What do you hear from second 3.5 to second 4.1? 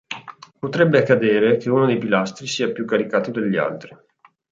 altri.